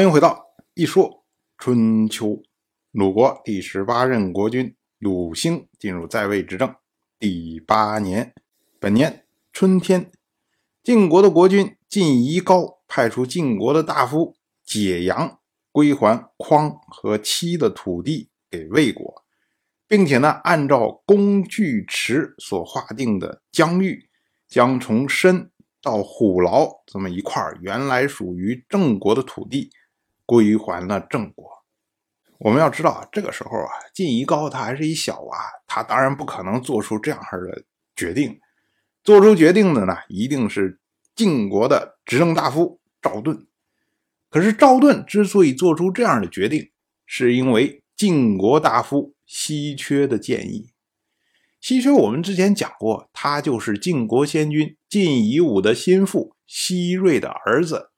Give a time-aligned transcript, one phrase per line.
[0.00, 1.26] 欢迎回到一说
[1.58, 2.42] 春秋。
[2.90, 6.74] 鲁国第十八任国君鲁兴进入在位执政
[7.18, 8.32] 第八年，
[8.78, 10.10] 本年春天，
[10.82, 14.34] 晋国的国君晋夷高派出晋国的大夫
[14.64, 15.38] 解阳
[15.70, 19.22] 归还匡和戚的土地给魏国，
[19.86, 24.08] 并且呢，按照工具池所划定的疆域，
[24.48, 25.50] 将从申
[25.82, 29.70] 到虎牢这么一块原来属于郑国的土地。
[30.30, 31.50] 归还了郑国。
[32.38, 37.64] 我们要知道啊，这个时候啊，晋夷高他还是一小娃，他当然不可能做出这样式的
[37.96, 38.38] 决定。
[39.02, 40.78] 做出决定的呢，一定是
[41.16, 43.48] 晋国的执政大夫赵盾。
[44.28, 46.70] 可是赵盾之所以做出这样的决定，
[47.04, 50.70] 是因为晋国大夫稀缺的建议。
[51.60, 57.90] 稀缺我们之前讲过，他就是晋国先君晋夷吾的心腹西瑞的儿子。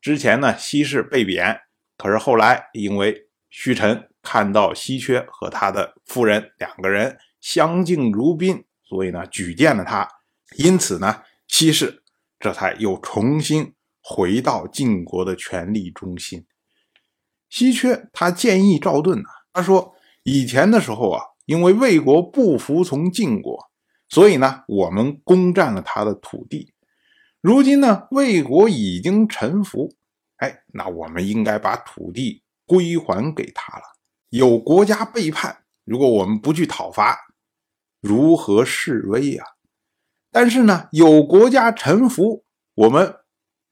[0.00, 1.62] 之前呢，西氏被贬。
[2.02, 10.08] 可是后来，因为胥臣看到稀缺和他的夫人两个人相敬如宾，所以呢举荐了他。
[10.56, 12.02] 因此呢，西氏
[12.40, 16.44] 这才又重新回到晋国的权力中心。
[17.48, 23.70] 稀缺他建议赵盾呢，他说以前的时候啊，因为魏国不服从晋国，
[24.08, 26.74] 所以呢我们攻占了他的土地。
[27.40, 29.94] 如今呢，魏国已经臣服。
[30.42, 33.84] 哎，那我们应该把土地归还给他了。
[34.30, 37.16] 有国家背叛，如果我们不去讨伐，
[38.00, 39.44] 如何示威呀？
[40.32, 43.20] 但是呢，有国家臣服，我们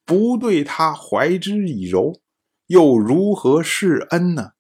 [0.05, 2.21] 不对他怀之以柔，
[2.69, 4.53] 又如何示恩呢？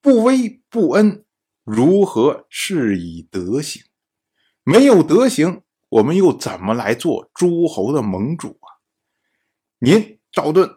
[0.00, 1.24] 不威不恩，
[1.62, 3.84] 如何是以德行？
[4.64, 8.82] 没有德行，我们又怎么来做诸侯的盟主啊？
[9.78, 10.68] 您赵盾。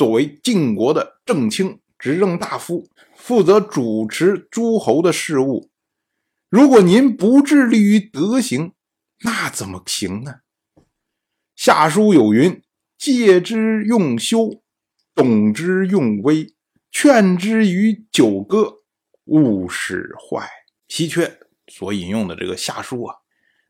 [0.00, 5.70] 作为晋国的正卿、执政大夫，负责主持诸侯的事务。
[6.48, 8.72] 如果您不致力于德行，
[9.24, 10.36] 那怎么行呢？
[11.54, 12.62] 下书有云
[12.96, 14.62] ：“戒之用修，
[15.14, 16.54] 懂之用威，
[16.90, 18.78] 劝之于九歌，
[19.26, 20.48] 勿使坏。”
[20.88, 23.16] 稀缺所引用的这个下书啊，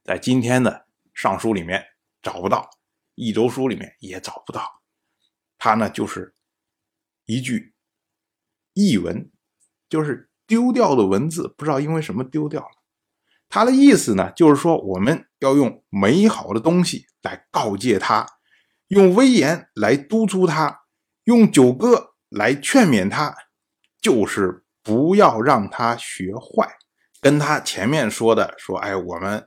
[0.04, 1.84] 在今天的尚书里面
[2.22, 2.70] 找不到，
[3.16, 4.79] 一周书里面也找不到。
[5.60, 6.34] 他呢，就是
[7.26, 7.74] 一句
[8.72, 9.30] 译文，
[9.90, 12.70] 就是丢掉的文字，不知道因为什么丢掉了。
[13.50, 18.26] 他的意思呢，就是说我们要用美好的东西来告诫他，
[18.88, 20.80] 用威严来督促他，
[21.24, 23.36] 用九歌来劝勉他，
[24.00, 26.78] 就是不要让他学坏。
[27.20, 29.46] 跟他前面说的说，哎，我们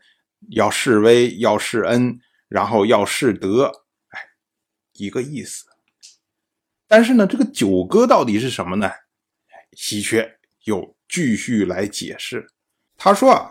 [0.51, 3.72] 要示威，要示恩，然后要示德，
[4.09, 4.19] 哎，
[4.94, 5.72] 一个意思。
[6.96, 8.88] 但是呢，这个九歌到底是什么呢？
[9.76, 12.46] 稀缺又继续来解释。
[12.96, 13.50] 他说啊，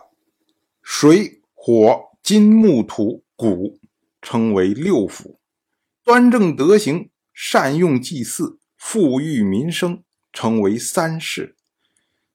[0.81, 3.81] 水火金木土谷
[4.21, 5.39] 称为六腑，
[6.05, 11.57] 端正德行，善用祭祀，富裕民生，称为三世。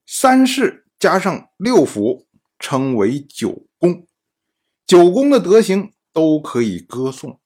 [0.05, 2.25] 三世加上六腑，
[2.59, 4.05] 称为九宫。
[4.85, 7.39] 九宫的德行都可以歌颂，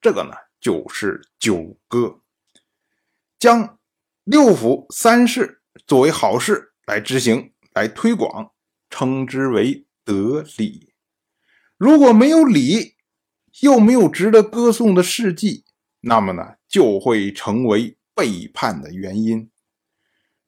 [0.00, 2.21] 这个呢就是九歌。
[3.42, 3.76] 将
[4.22, 8.52] 六府三世作为好事来执行、来推广，
[8.88, 10.92] 称之为德礼。
[11.76, 12.94] 如果没有礼，
[13.62, 15.64] 又没有值得歌颂的事迹，
[16.02, 19.50] 那么呢，就会成为背叛的原因。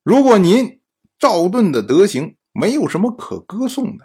[0.04, 0.80] 如果您
[1.18, 4.04] 赵盾的德行没有什么可歌颂的，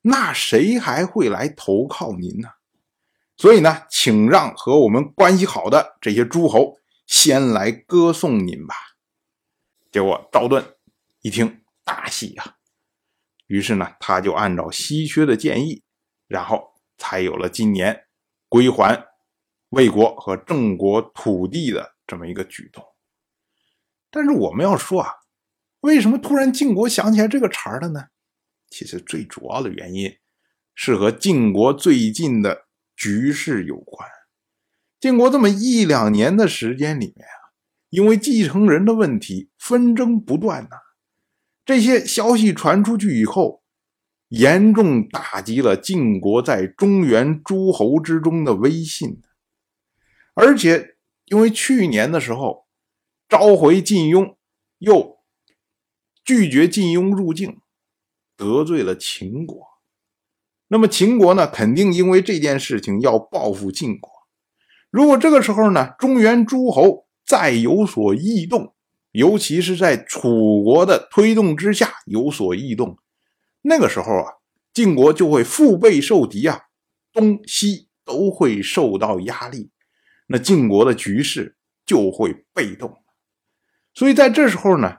[0.00, 2.48] 那谁还会来投靠您呢？
[3.36, 6.79] 所以呢，请让和我们关系好的这些诸侯。
[7.10, 8.74] 先来歌颂您吧。
[9.90, 10.76] 结果赵盾
[11.22, 12.56] 一听大喜呀，
[13.48, 15.82] 于是呢，他就按照稀缺的建议，
[16.28, 18.06] 然后才有了今年
[18.48, 19.08] 归还
[19.70, 22.84] 魏国和郑国土地的这么一个举动。
[24.08, 25.12] 但是我们要说啊，
[25.80, 28.06] 为什么突然晋国想起来这个茬儿了呢？
[28.68, 30.16] 其实最主要的原因
[30.76, 34.08] 是和晋国最近的局势有关。
[35.00, 37.56] 晋国这么一两年的时间里面啊，
[37.88, 40.76] 因为继承人的问题，纷争不断呐。
[41.64, 43.62] 这些消息传出去以后，
[44.28, 49.22] 严重打击了晋国在中原诸侯之中的威信。
[50.34, 52.66] 而且，因为去年的时候
[53.26, 54.36] 召回晋雍，
[54.78, 55.20] 又
[56.22, 57.60] 拒绝晋雍入境，
[58.36, 59.66] 得罪了秦国。
[60.68, 64.09] 那么秦国呢，肯定因为这件事情要报复晋国。
[64.90, 68.74] 如果这个时候呢，中原诸侯再有所异动，
[69.12, 72.98] 尤其是在楚国的推动之下有所异动，
[73.62, 74.32] 那个时候啊，
[74.74, 76.62] 晋国就会腹背受敌啊，
[77.12, 79.70] 东西都会受到压力，
[80.26, 81.56] 那晋国的局势
[81.86, 83.02] 就会被动。
[83.94, 84.98] 所以在这时候呢，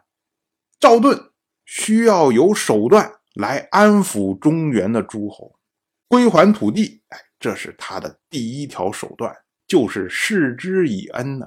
[0.80, 1.32] 赵盾
[1.66, 5.56] 需要有手段来安抚中原的诸侯，
[6.08, 7.02] 归还土地。
[7.10, 9.34] 哎，这是他的第一条手段，
[9.72, 11.46] 就是示之以恩呢。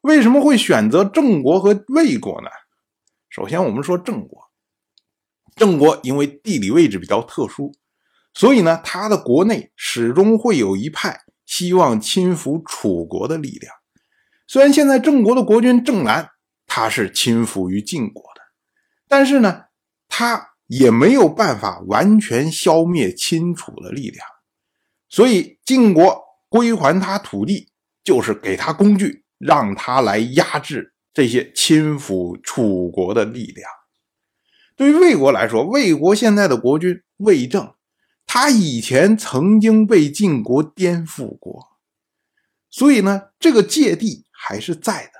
[0.00, 2.48] 为什么会选择郑国和魏国呢？
[3.28, 4.40] 首先，我们说郑国，
[5.54, 7.74] 郑国因为地理位置比较特殊，
[8.32, 13.74] 所以呢，他的国内始终会有一派希望亲服楚国的力量。
[14.46, 16.30] 虽然现在郑国的国君郑兰
[16.66, 18.40] 他是亲服于晋国的，
[19.06, 19.64] 但是呢，
[20.08, 24.26] 他也没有办法完全消灭亲楚的力量。
[25.10, 26.25] 所以，晋国
[26.56, 27.68] 归还他土地，
[28.02, 29.24] 就是给他工具。
[29.38, 33.70] 让他来压制这些亲附楚国的力量。
[34.74, 37.74] 对于魏国来说，魏国现在的国君魏正，
[38.24, 41.76] 他以前曾经被晋国颠覆过，
[42.70, 45.12] 所以呢，这个芥蒂还是在的。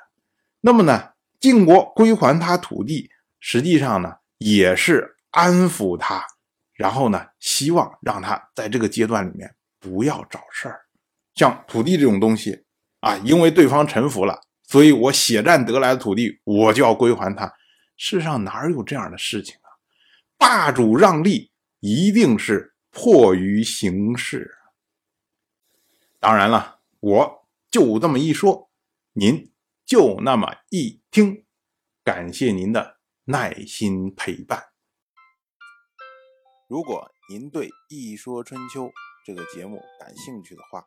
[0.62, 6.24] 那么呢，晋国归还他土地，实际上呢，也是安抚他，
[6.72, 10.85] 然后呢，希望让他在这个阶段里面不要找事儿。
[11.36, 12.64] 像土地这种东西。
[13.00, 17.54] 啊，因为对方臣服了，所以我血战得来的土地，我就要归还他。
[17.96, 19.68] 世上哪有这样的事情啊？
[20.36, 24.50] 霸主让利，一定是迫于形势。
[26.18, 28.70] 当然了，我就这么一说，
[29.12, 29.52] 您
[29.84, 31.44] 就那么一听。
[32.02, 32.96] 感谢您的
[33.26, 34.64] 耐心陪伴。
[36.68, 38.86] 如果您对《一说春秋》
[39.24, 40.86] 这个节目感兴趣的话，